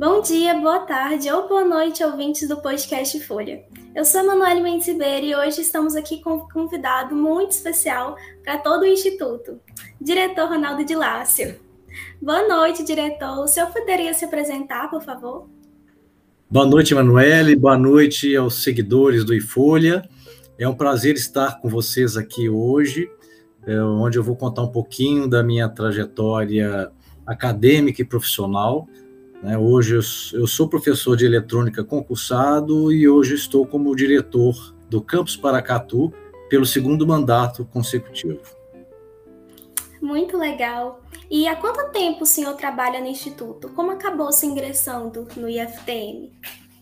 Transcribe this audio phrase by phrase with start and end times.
[0.00, 3.62] Bom dia, boa tarde ou boa noite, ouvintes do podcast Folha.
[3.94, 8.16] Eu sou a Manuele Mendes Ribeiro e hoje estamos aqui com um convidado muito especial
[8.42, 9.60] para todo o Instituto,
[10.00, 11.54] diretor Ronaldo de Lácio.
[12.18, 13.40] Boa noite, diretor.
[13.40, 15.50] O senhor poderia se apresentar, por favor?
[16.50, 17.54] Boa noite, Manuele.
[17.54, 20.08] Boa noite aos seguidores do iFolha.
[20.58, 23.06] É um prazer estar com vocês aqui hoje,
[23.66, 26.90] é, onde eu vou contar um pouquinho da minha trajetória
[27.26, 28.88] acadêmica e profissional
[29.42, 29.56] né?
[29.56, 35.36] Hoje eu, eu sou professor de eletrônica concursado e hoje estou como diretor do Campus
[35.36, 36.12] Paracatu
[36.48, 38.40] pelo segundo mandato consecutivo.
[40.02, 41.00] Muito legal.
[41.30, 43.68] E há quanto tempo o senhor trabalha no Instituto?
[43.68, 46.32] Como acabou se ingressando no IFTM?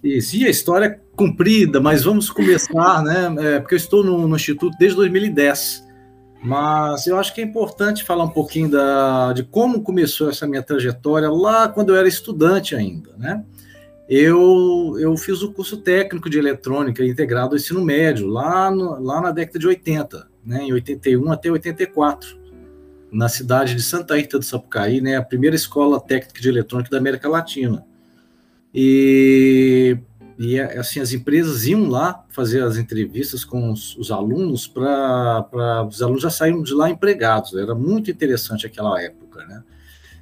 [0.02, 3.34] Isso, e a história é comprida, mas vamos começar, né?
[3.38, 5.87] É, porque eu estou no, no Instituto desde 2010.
[6.42, 10.62] Mas eu acho que é importante falar um pouquinho da, de como começou essa minha
[10.62, 13.44] trajetória lá quando eu era estudante ainda, né?
[14.08, 19.20] Eu, eu fiz o curso técnico de eletrônica integrado ao ensino médio, lá, no, lá
[19.20, 22.38] na década de 80, né, em 81 até 84,
[23.12, 26.96] na cidade de Santa Rita do Sapucaí, né, a primeira escola técnica de eletrônica da
[26.96, 27.84] América Latina.
[28.74, 29.98] E
[30.38, 36.00] e assim as empresas iam lá fazer as entrevistas com os, os alunos para os
[36.00, 37.54] alunos já saíram de lá empregados.
[37.54, 39.64] Era muito interessante aquela época, né?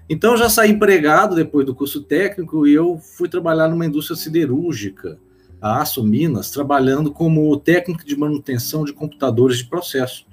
[0.09, 4.17] Então eu já saí empregado depois do curso técnico e eu fui trabalhar numa indústria
[4.17, 5.19] siderúrgica,
[5.61, 10.25] a Aço Minas, trabalhando como técnico de manutenção de computadores de processo.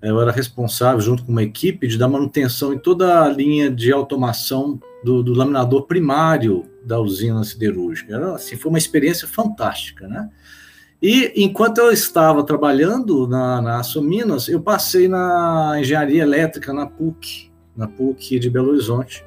[0.00, 3.92] Eu era responsável, junto com uma equipe, de dar manutenção em toda a linha de
[3.92, 8.14] automação do, do laminador primário da usina siderúrgica.
[8.14, 10.30] Era, assim, foi uma experiência fantástica, né?
[11.02, 17.50] E enquanto eu estava trabalhando na, na Minas, eu passei na engenharia elétrica na PUC,
[17.76, 19.22] na PUC de Belo Horizonte.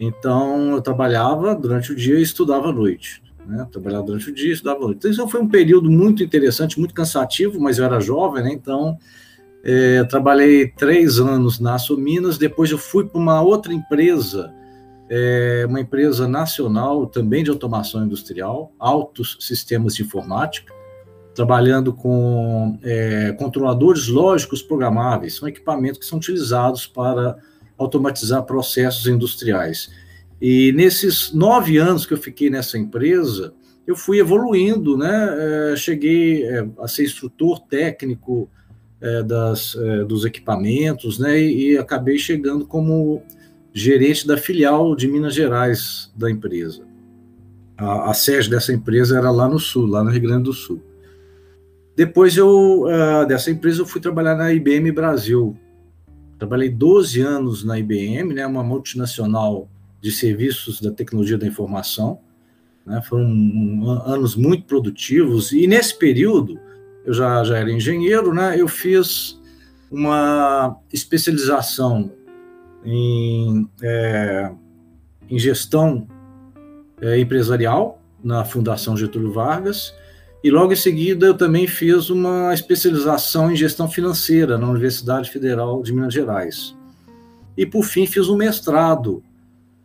[0.00, 3.22] Então eu trabalhava durante o dia e estudava à noite.
[3.46, 3.64] Né?
[3.70, 4.96] Trabalhava durante o dia e estudava à noite.
[4.98, 8.52] Então isso foi um período muito interessante, muito cansativo, mas eu era jovem, né?
[8.52, 8.98] Então
[9.62, 12.38] é, trabalhei três anos na Minas.
[12.38, 14.52] Depois eu fui para uma outra empresa
[15.14, 20.72] é uma empresa nacional também de automação industrial, Altos Sistemas de Informática,
[21.34, 27.36] trabalhando com é, controladores lógicos programáveis, são equipamentos que são utilizados para
[27.76, 29.90] automatizar processos industriais.
[30.40, 33.52] E nesses nove anos que eu fiquei nessa empresa,
[33.86, 35.72] eu fui evoluindo, né?
[35.72, 38.48] É, cheguei é, a ser instrutor técnico
[38.98, 41.38] é, das, é, dos equipamentos, né?
[41.38, 43.22] E, e acabei chegando como
[43.72, 46.84] gerente da filial de Minas Gerais da empresa.
[47.76, 50.82] A, a sede dessa empresa era lá no sul, lá no Rio Grande do Sul.
[51.96, 55.56] Depois eu, uh, dessa empresa eu fui trabalhar na IBM Brasil.
[56.38, 59.68] Trabalhei 12 anos na IBM, né, uma multinacional
[60.00, 62.18] de serviços da tecnologia da informação.
[62.84, 65.52] Né, foram um, anos muito produtivos.
[65.52, 66.58] E nesse período,
[67.04, 69.40] eu já, já era engenheiro, né, eu fiz
[69.90, 72.10] uma especialização
[72.84, 74.50] em, é,
[75.28, 76.06] em gestão
[77.00, 79.94] é, empresarial na Fundação Getúlio Vargas,
[80.44, 85.82] e logo em seguida eu também fiz uma especialização em gestão financeira na Universidade Federal
[85.82, 86.76] de Minas Gerais.
[87.56, 89.22] E por fim fiz um mestrado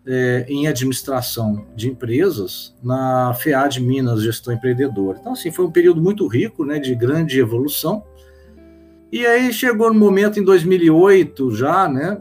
[0.06, 5.18] é, em administração de empresas na FEAD Minas Gestão Empreendedora.
[5.20, 8.04] Então assim foi um período muito rico, né, de grande evolução.
[9.12, 12.20] E aí chegou no momento em 2008 já, né,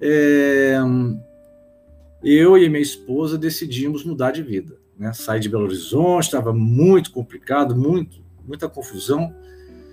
[0.00, 0.78] é,
[2.22, 4.76] eu e minha esposa decidimos mudar de vida.
[4.98, 5.12] Né?
[5.12, 9.34] Saí de Belo Horizonte, estava muito complicado, muito, muita confusão.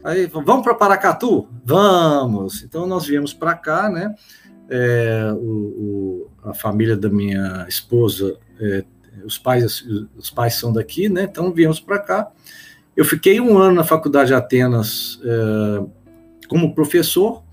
[0.04, 1.48] Aí, vamos para Paracatu?
[1.64, 2.64] Vamos!
[2.64, 4.16] Então, nós viemos para cá, né?
[4.70, 8.84] É, o, o, a família da minha esposa, é,
[9.24, 9.86] os, pais,
[10.18, 11.24] os pais são daqui, né?
[11.24, 12.32] Então, viemos para cá.
[12.96, 15.84] Eu fiquei um ano na Faculdade de Atenas é,
[16.48, 17.44] como professor,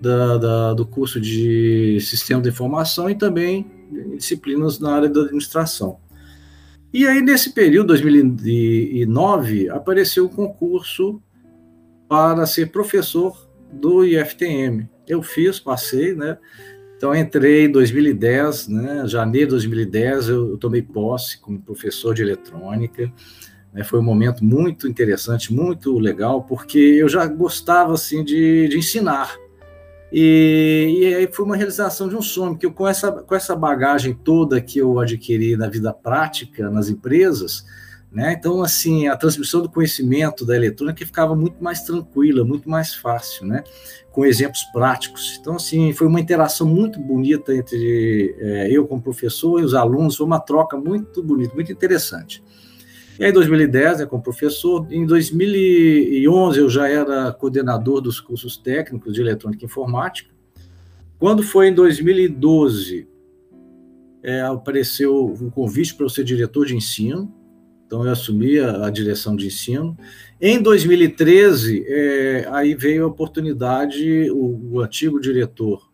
[0.00, 3.70] da, da, do curso de Sistema de Informação e também
[4.16, 5.98] disciplinas na área da administração.
[6.92, 11.22] E aí, nesse período, 2009, apareceu o um concurso
[12.08, 14.88] para ser professor do IFTM.
[15.06, 16.36] Eu fiz, passei, né?
[16.96, 19.06] Então, entrei em 2010, né?
[19.06, 23.12] Janeiro de 2010, eu, eu tomei posse como professor de eletrônica.
[23.72, 23.84] Né?
[23.84, 29.36] Foi um momento muito interessante, muito legal, porque eu já gostava, assim, de, de ensinar.
[30.12, 33.54] E, e aí foi uma realização de um sonho, porque eu, com, essa, com essa
[33.54, 37.64] bagagem toda que eu adquiri na vida prática, nas empresas,
[38.12, 38.32] Né?
[38.32, 43.46] Então, assim, a transmissão do conhecimento da eletrônica ficava muito mais tranquila, muito mais fácil,
[43.46, 43.62] né?
[44.10, 45.38] com exemplos práticos.
[45.40, 50.16] Então, assim, foi uma interação muito bonita entre é, eu como professor e os alunos,
[50.16, 52.42] foi uma troca muito bonita, muito interessante.
[53.20, 58.56] E aí, em 2010, né, como professor, em 2011 eu já era coordenador dos cursos
[58.56, 60.30] técnicos de eletrônica e informática.
[61.18, 63.06] Quando foi em 2012,
[64.22, 67.30] é, apareceu um convite para eu ser diretor de ensino,
[67.86, 69.94] então eu assumi a, a direção de ensino.
[70.40, 75.89] Em 2013, é, aí veio a oportunidade, o, o antigo diretor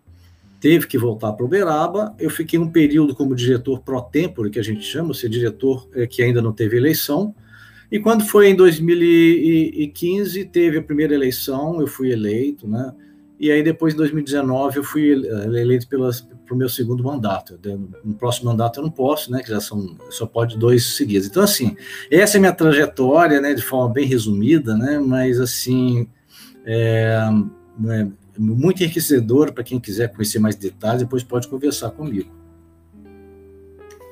[0.66, 2.12] teve que voltar para Uberaba.
[2.18, 6.08] Eu fiquei um período como diretor pro tempore, que a gente chama, ser diretor é,
[6.08, 7.32] que ainda não teve eleição.
[7.88, 12.92] E quando foi em 2015, teve a primeira eleição, eu fui eleito, né?
[13.38, 16.00] E aí depois, em 2019, eu fui eleito para
[16.52, 17.56] o meu segundo mandato.
[18.02, 19.44] No próximo mandato eu não posso, né?
[19.44, 21.28] Que já são, só pode dois seguidos.
[21.28, 21.76] Então, assim,
[22.10, 23.54] essa é a minha trajetória, né?
[23.54, 24.98] De forma bem resumida, né?
[24.98, 26.08] Mas, assim,
[26.64, 27.20] é
[28.38, 32.30] muito enriquecedor para quem quiser conhecer mais detalhes, depois pode conversar comigo.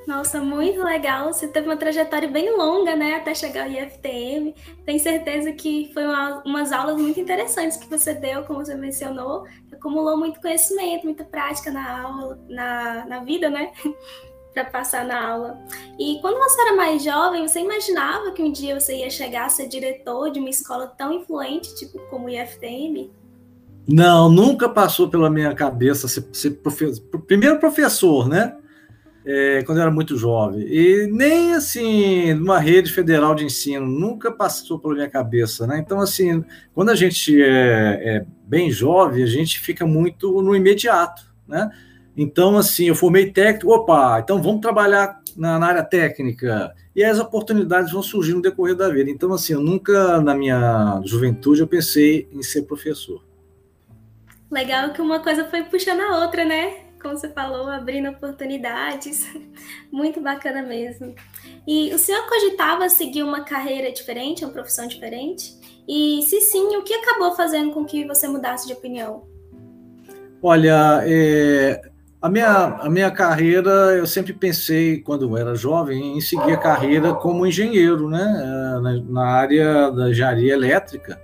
[0.06, 1.32] Nossa, muito legal.
[1.32, 4.54] Você teve uma trajetória bem longa, né, até chegar ao IFTM.
[4.84, 9.46] Tenho certeza que foi uma, umas aulas muito interessantes que você deu, como você mencionou.
[9.72, 13.72] Acumulou muito conhecimento, muita prática na aula, na, na vida, né,
[14.52, 15.58] para passar na aula.
[15.98, 19.48] E quando você era mais jovem, você imaginava que um dia você ia chegar a
[19.48, 23.10] ser diretor de uma escola tão influente, tipo como o IFTM?
[23.86, 26.58] Não, nunca passou pela minha cabeça ser, ser
[27.26, 28.56] primeiro professor, né?
[29.26, 30.66] É, quando eu era muito jovem.
[30.66, 35.78] E nem assim, numa rede federal de ensino, nunca passou pela minha cabeça, né?
[35.78, 36.44] Então, assim,
[36.74, 41.70] quando a gente é, é bem jovem, a gente fica muito no imediato, né?
[42.16, 46.72] Então, assim, eu formei técnico, opa, então vamos trabalhar na, na, área técnica.
[46.94, 49.10] E as oportunidades vão surgir no decorrer da vida.
[49.10, 53.20] Então, assim, eu nunca, na minha juventude, eu pensei em ser professor.
[54.54, 56.76] Legal que uma coisa foi puxando a outra, né?
[57.02, 59.26] Como você falou, abrindo oportunidades.
[59.90, 61.12] Muito bacana mesmo.
[61.66, 65.58] E o senhor cogitava seguir uma carreira diferente, uma profissão diferente?
[65.88, 69.24] E se sim, o que acabou fazendo com que você mudasse de opinião?
[70.40, 71.82] Olha, é,
[72.22, 76.58] a, minha, a minha carreira, eu sempre pensei, quando eu era jovem, em seguir a
[76.58, 78.24] carreira como engenheiro, né?
[78.80, 81.20] Na, na área da engenharia elétrica.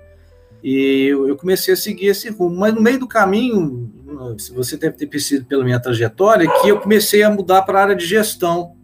[0.63, 2.57] E eu comecei a seguir esse rumo.
[2.57, 3.91] Mas no meio do caminho,
[4.39, 7.83] se você deve ter percebido pela minha trajetória, que eu comecei a mudar para a
[7.83, 8.77] área de gestão,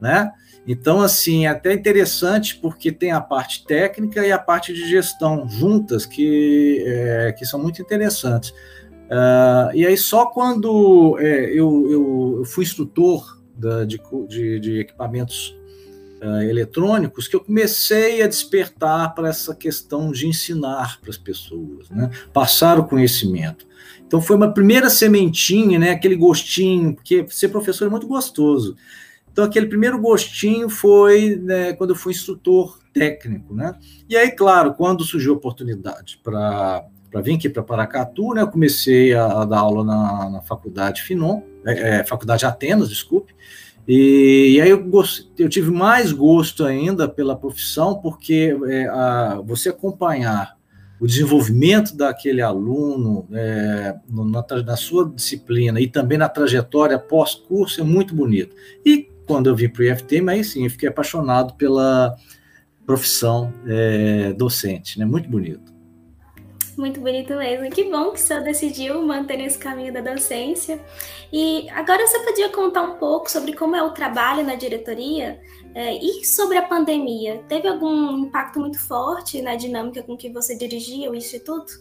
[0.00, 0.32] né?
[0.66, 5.48] Então, assim, é até interessante porque tem a parte técnica e a parte de gestão
[5.48, 8.50] juntas, que, é, que são muito interessantes.
[8.50, 14.80] Uh, e aí, só quando é, eu, eu, eu, fui instrutor da, de, de, de
[14.80, 15.56] equipamentos
[16.22, 21.88] uh, eletrônicos que eu comecei a despertar para essa questão de ensinar para as pessoas,
[21.90, 22.10] né?
[22.32, 23.66] passar o conhecimento.
[24.06, 25.90] Então foi uma primeira sementinha, né?
[25.90, 28.76] aquele gostinho, porque ser professor é muito gostoso.
[29.30, 33.54] Então aquele primeiro gostinho foi né, quando eu fui instrutor técnico.
[33.54, 33.74] Né?
[34.08, 38.42] E aí, claro, quando surgiu a oportunidade para para vir aqui para Paracatu, né?
[38.42, 43.34] Eu comecei a, a dar aula na, na faculdade Finon, é, é, faculdade Atenas, desculpe,
[43.86, 49.40] e, e aí eu, gost, eu, tive mais gosto ainda pela profissão, porque é, a,
[49.44, 50.56] você acompanhar
[50.98, 57.80] o desenvolvimento daquele aluno é, no, na, na, sua disciplina e também na trajetória pós-curso
[57.80, 58.56] é muito bonito.
[58.84, 62.16] E quando eu vim para o IFTM, aí sim, eu fiquei apaixonado pela
[62.86, 65.04] profissão é, docente, né?
[65.04, 65.75] Muito bonito.
[66.76, 67.70] Muito bonito mesmo.
[67.70, 70.78] Que bom que senhor decidiu manter esse caminho da docência.
[71.32, 75.40] E agora você podia contar um pouco sobre como é o trabalho na diretoria
[75.74, 77.42] é, e sobre a pandemia.
[77.48, 81.72] Teve algum impacto muito forte na dinâmica com que você dirigia o Instituto?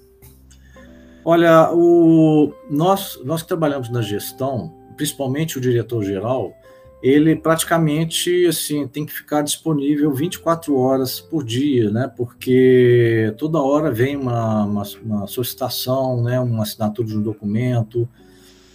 [1.26, 6.54] Olha, o, nós, nós que trabalhamos na gestão, principalmente o diretor-geral,
[7.02, 12.12] ele praticamente assim tem que ficar disponível 24 horas por dia, né?
[12.16, 16.40] Porque toda hora vem uma, uma, uma solicitação, né?
[16.40, 18.08] Uma assinatura de um documento.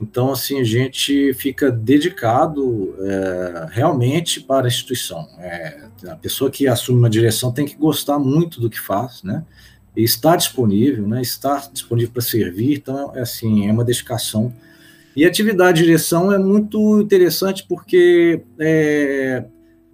[0.00, 5.28] Então, assim, a gente fica dedicado é, realmente para a instituição.
[5.38, 9.44] É, a pessoa que assume uma direção tem que gostar muito do que faz, né?
[9.94, 11.20] E estar disponível, né?
[11.20, 12.78] Estar disponível para servir.
[12.78, 14.54] Então, é assim, é uma dedicação
[15.20, 19.44] e atividade de direção é muito interessante porque é,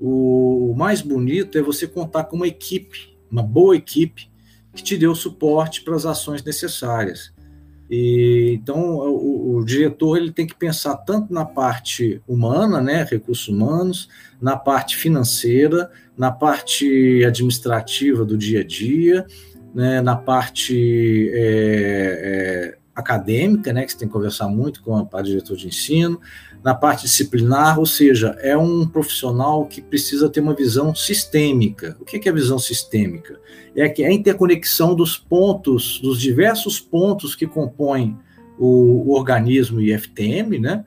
[0.01, 4.31] o mais bonito é você contar com uma equipe, uma boa equipe,
[4.73, 7.33] que te dê o suporte para as ações necessárias.
[7.91, 13.49] E, então, o, o, diretor ele tem que pensar tanto na parte humana, né, recursos
[13.49, 14.09] humanos,
[14.41, 19.27] na parte financeira, na parte administrativa do dia a dia,
[19.75, 25.05] né, na parte é, é, acadêmica, né, que você tem que conversar muito com a
[25.05, 26.19] parte diretor de ensino,
[26.65, 31.95] na parte disciplinar, ou seja, é um profissional que precisa ter uma visão sistêmica.
[32.01, 33.39] O que é a visão sistêmica?
[33.77, 38.17] É que é a interconexão dos pontos, dos diversos pontos que compõem
[38.59, 40.83] o, o organismo IFTM, né,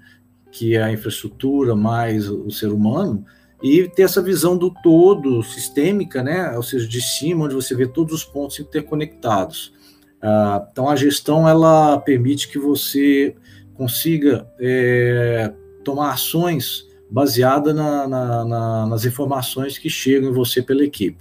[0.51, 3.23] que é a infraestrutura mais o ser humano,
[3.61, 7.85] e ter essa visão do todo sistêmica, né, ou seja, de cima, onde você vê
[7.85, 9.73] todos os pontos interconectados.
[10.21, 13.35] Ah, então, a gestão ela permite que você
[13.73, 20.83] consiga é, tomar ações baseadas na, na, na, nas informações que chegam em você pela
[20.83, 21.17] equipe.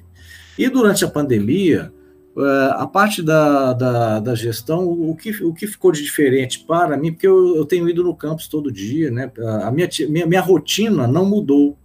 [0.58, 1.92] E durante a pandemia,
[2.36, 6.96] é, a parte da, da, da, gestão, o que, o que ficou de diferente para
[6.96, 9.30] mim, porque eu, eu tenho ido no campus todo dia, né?
[9.62, 11.78] A minha, minha, minha rotina não mudou.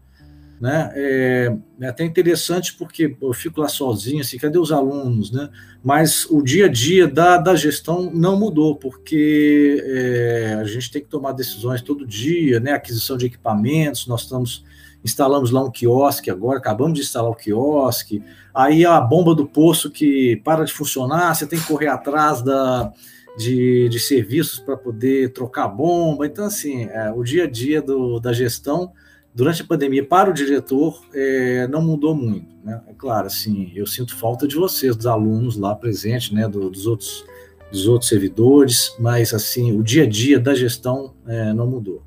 [0.62, 0.92] Né?
[0.96, 5.50] É, é, até interessante porque eu fico lá sozinho, assim, cadê os alunos, né?
[5.84, 11.02] Mas o dia a dia da, da gestão não mudou, porque é, a gente tem
[11.02, 12.72] que tomar decisões todo dia, né?
[12.72, 14.64] Aquisição de equipamentos, nós estamos
[15.04, 19.92] instalamos lá um quiosque agora, acabamos de instalar o quiosque, aí a bomba do poço
[19.92, 22.94] que para de funcionar, você tem que correr atrás da,
[23.38, 26.26] de, de serviços para poder trocar bomba.
[26.26, 28.92] Então, assim, é, o dia a dia do, da gestão
[29.34, 32.56] durante a pandemia para o diretor é, não mudou muito.
[32.63, 32.82] Né?
[32.88, 36.86] É claro, assim, eu sinto falta de vocês, dos alunos lá presentes, né, do, dos
[36.86, 37.25] outros
[37.72, 42.04] dos outros servidores, mas assim o dia a dia da gestão é, não mudou.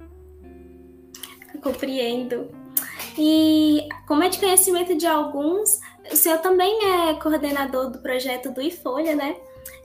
[1.61, 2.49] compreendo.
[3.19, 5.81] E como é de conhecimento de alguns,
[6.13, 9.37] o senhor também é coordenador do projeto do IFolha, né?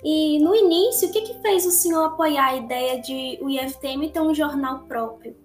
[0.03, 4.09] E no início, o que, que fez o senhor apoiar a ideia de o IFTM
[4.09, 5.35] ter um jornal próprio?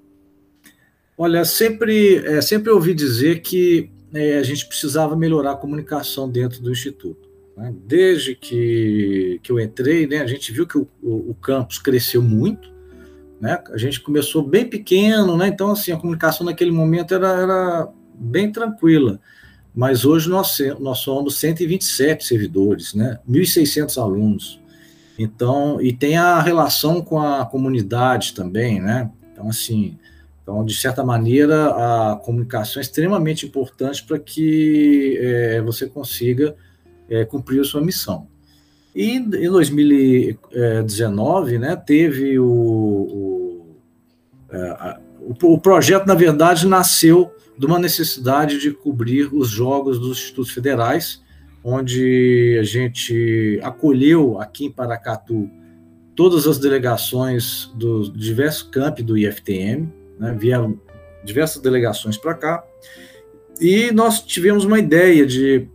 [1.18, 6.62] Olha, sempre, é, sempre ouvi dizer que é, a gente precisava melhorar a comunicação dentro
[6.62, 7.28] do Instituto.
[7.56, 7.74] Né?
[7.86, 12.20] Desde que, que eu entrei, né, a gente viu que o, o, o campus cresceu
[12.20, 12.70] muito,
[13.40, 13.62] né?
[13.70, 15.48] a gente começou bem pequeno, né?
[15.48, 19.20] então assim, a comunicação naquele momento era, era bem tranquila.
[19.74, 23.18] Mas hoje nós, nós somos 127 servidores, né?
[23.28, 24.58] 1.600 alunos.
[25.18, 29.10] Então, e tem a relação com a comunidade também, né?
[29.30, 29.98] Então, assim,
[30.46, 36.54] então, de certa maneira, a comunicação é extremamente importante para que é, você consiga
[37.10, 38.28] é, cumprir a sua missão.
[38.94, 43.76] E em 2019, né, teve o, o,
[44.48, 50.18] é, o, o projeto, na verdade, nasceu de uma necessidade de cobrir os jogos dos
[50.18, 51.20] institutos federais,
[51.64, 55.50] onde a gente acolheu aqui em Paracatu
[56.14, 60.36] todas as delegações dos diversos campi do IFTM, né?
[60.38, 60.80] vieram
[61.24, 62.64] diversas delegações para cá,
[63.60, 65.68] e nós tivemos uma ideia de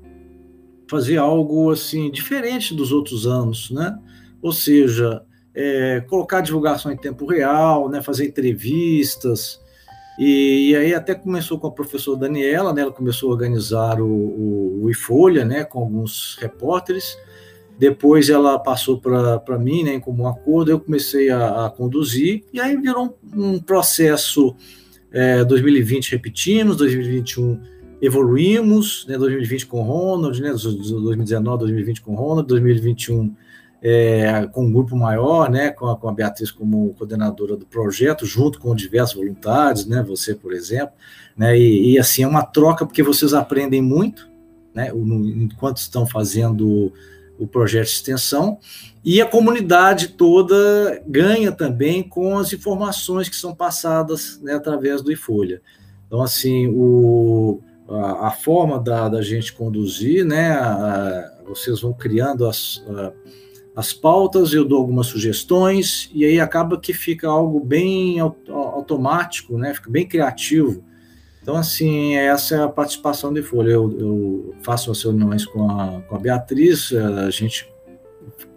[0.90, 3.98] fazer algo assim diferente dos outros anos, né?
[4.42, 8.02] Ou seja, é, colocar divulgação em tempo real, né?
[8.02, 9.60] Fazer entrevistas.
[10.20, 12.82] E, e, aí até começou com a professora Daniela, né?
[12.82, 15.64] Ela começou a organizar o, o, o IFolha, né?
[15.64, 17.18] Com alguns repórteres.
[17.82, 22.60] Depois ela passou para mim, né, em comum acordo, eu comecei a, a conduzir, e
[22.60, 24.56] aí virou um, um processo
[25.12, 27.60] é, 2020 repetimos, 2021
[28.00, 33.34] evoluímos, né, 2020 com Ronald, né, 2019, 2020 com Ronald, 2021
[33.82, 38.28] é, com um grupo maior, né, com a, com a Beatriz como coordenadora do projeto,
[38.28, 40.94] junto com diversos voluntários, né, você, por exemplo,
[41.36, 44.30] né, e, e assim, é uma troca porque vocês aprendem muito,
[44.72, 46.94] né, enquanto estão fazendo
[47.42, 48.60] o projeto de extensão,
[49.04, 55.12] e a comunidade toda ganha também com as informações que são passadas né, através do
[55.12, 55.60] iFolha.
[56.06, 62.46] Então, assim, o, a, a forma da, da, gente conduzir, né, a, vocês vão criando
[62.46, 63.12] as, a,
[63.76, 69.74] as pautas, eu dou algumas sugestões, e aí acaba que fica algo bem automático, né,
[69.74, 70.84] fica bem criativo,
[71.42, 73.72] então, assim, essa é a participação de Folha.
[73.72, 77.72] Eu, eu faço as reuniões com a, com a Beatriz, a gente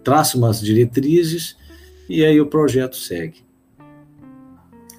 [0.03, 1.57] traça umas diretrizes
[2.07, 3.43] e aí o projeto segue.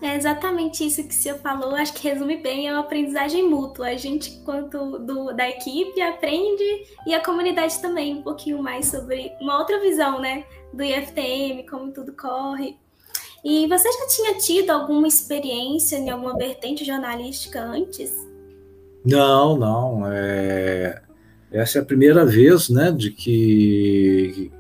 [0.03, 3.89] É exatamente isso que o senhor falou, acho que resume bem, é uma aprendizagem mútua.
[3.89, 9.33] A gente, quanto do, da equipe, aprende e a comunidade também um pouquinho mais sobre
[9.41, 10.45] uma outra visão, né?
[10.73, 12.77] Do IFTM, como tudo corre.
[13.49, 18.13] E você já tinha tido alguma experiência em alguma vertente jornalística antes?
[19.05, 20.03] Não, não.
[20.11, 21.01] É...
[21.53, 24.51] Essa é a primeira vez, né, de que,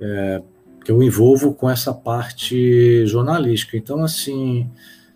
[0.00, 0.40] é...
[0.84, 3.76] que eu envolvo com essa parte jornalística.
[3.76, 4.70] Então, assim,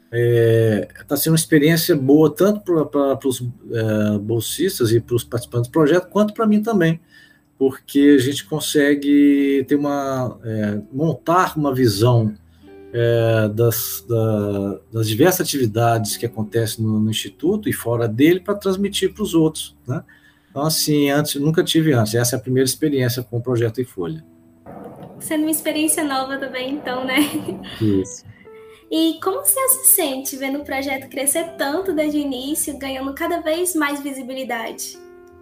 [0.06, 5.22] está é, tá sendo uma experiência boa tanto para os é, bolsistas e para os
[5.22, 7.00] participantes do projeto, quanto para mim também,
[7.56, 12.34] porque a gente consegue ter uma é, montar uma visão
[12.92, 18.54] é, das, da, das diversas atividades que acontecem no, no instituto e fora dele para
[18.54, 20.04] transmitir para os outros, né?
[20.50, 22.14] Então, assim, antes, nunca tive antes.
[22.14, 24.22] Essa é a primeira experiência com o projeto em Folha.
[25.18, 27.20] Sendo uma experiência nova também, então, né?
[27.80, 28.24] Isso.
[28.90, 33.40] E como você se sente vendo o projeto crescer tanto desde o início, ganhando cada
[33.40, 34.98] vez mais visibilidade?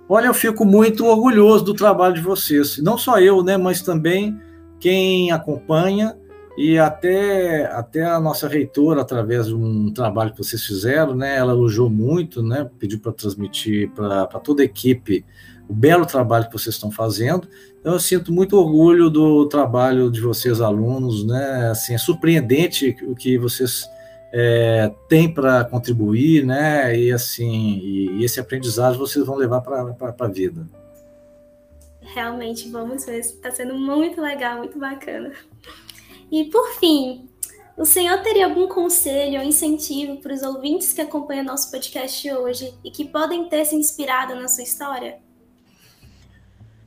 [0.09, 2.78] Olha, eu fico muito orgulhoso do trabalho de vocês.
[2.78, 4.40] Não só eu, né, mas também
[4.78, 6.16] quem acompanha
[6.57, 11.52] e até, até a nossa reitora, através de um trabalho que vocês fizeram, né, ela
[11.52, 15.25] elogiou muito, né, pediu para transmitir para toda a equipe
[15.69, 17.49] o belo trabalho que vocês estão fazendo.
[17.80, 21.71] Então, eu sinto muito orgulho do trabalho de vocês, alunos, né?
[21.71, 23.88] Assim, é surpreendente o que vocês
[24.33, 26.95] é, têm para contribuir, né?
[26.99, 30.66] E assim, e, e, esse aprendizado vocês vão levar para a vida.
[32.00, 33.21] Realmente, vamos ver.
[33.21, 35.33] Está sendo muito legal, muito bacana.
[36.31, 37.29] E por fim,
[37.77, 42.75] o senhor teria algum conselho ou incentivo para os ouvintes que acompanham nosso podcast hoje
[42.85, 45.19] e que podem ter se inspirado na sua história?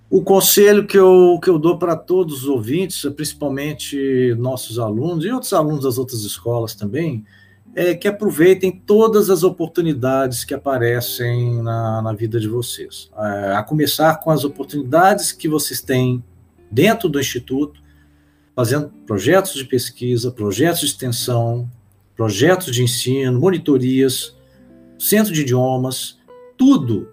[0.09, 5.31] O conselho que eu, que eu dou para todos os ouvintes, principalmente nossos alunos e
[5.31, 7.25] outros alunos das outras escolas também,
[7.75, 13.09] é que aproveitem todas as oportunidades que aparecem na, na vida de vocês.
[13.17, 16.23] É, a começar com as oportunidades que vocês têm
[16.69, 17.82] dentro do Instituto,
[18.55, 21.69] fazendo projetos de pesquisa, projetos de extensão,
[22.15, 24.35] projetos de ensino, monitorias,
[24.99, 26.19] centro de idiomas,
[26.57, 27.09] tudo,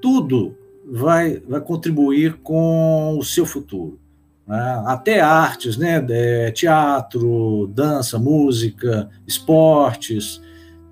[0.00, 3.98] tudo vai, vai contribuir com o seu futuro.
[4.46, 4.82] Né?
[4.86, 6.04] Até artes, né?
[6.10, 10.40] É, teatro, dança, música, esportes,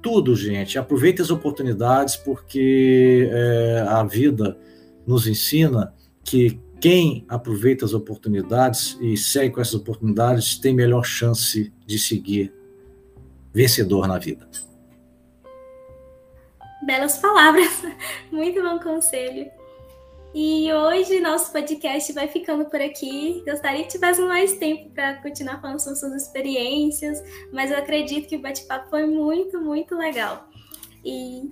[0.00, 0.78] tudo, gente.
[0.78, 4.56] Aproveite as oportunidades, porque é, a vida
[5.06, 5.92] nos ensina
[6.22, 12.54] que quem aproveita as oportunidades e segue com essas oportunidades tem melhor chance de seguir
[13.52, 14.48] vencedor na vida.
[16.84, 17.82] Belas palavras,
[18.30, 19.50] muito bom conselho.
[20.34, 23.42] E hoje nosso podcast vai ficando por aqui.
[23.46, 28.36] Gostaria que tivesse mais tempo para continuar falando sobre suas experiências, mas eu acredito que
[28.36, 30.48] o bate-papo foi muito, muito legal.
[31.04, 31.50] E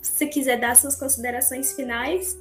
[0.00, 2.38] se quiser dar suas considerações finais.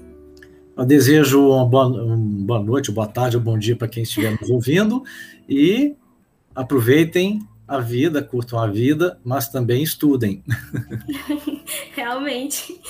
[0.75, 4.31] Eu desejo uma boa, uma boa noite, boa tarde, ou bom dia para quem estiver
[4.39, 5.03] nos ouvindo
[5.47, 5.95] e
[6.55, 10.43] aproveitem a vida, curtam a vida, mas também estudem.
[11.93, 12.81] Realmente.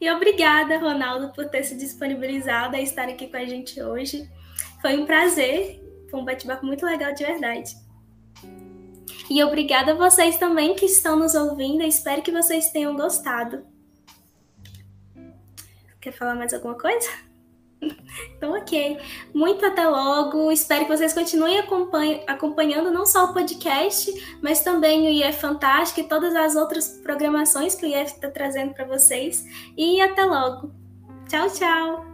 [0.00, 4.30] E obrigada, Ronaldo, por ter se disponibilizado a estar aqui com a gente hoje.
[4.80, 7.74] Foi um prazer, foi um bate-papo muito legal de verdade.
[9.28, 11.82] E obrigada a vocês também que estão nos ouvindo.
[11.82, 13.73] Espero que vocês tenham gostado.
[16.04, 17.08] Quer falar mais alguma coisa?
[18.36, 18.98] Então, ok.
[19.34, 20.50] Muito até logo.
[20.50, 21.58] Espero que vocês continuem
[22.26, 27.74] acompanhando não só o podcast, mas também o IF Fantástico e todas as outras programações
[27.74, 29.44] que o IF está trazendo para vocês.
[29.76, 30.72] E até logo.
[31.28, 32.13] Tchau, tchau.